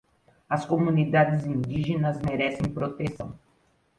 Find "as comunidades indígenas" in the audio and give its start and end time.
0.55-2.19